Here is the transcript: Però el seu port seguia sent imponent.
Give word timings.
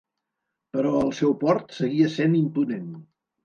Però 0.77 0.93
el 1.01 1.13
seu 1.19 1.37
port 1.45 1.77
seguia 1.83 2.11
sent 2.19 2.37
imponent. 2.43 2.93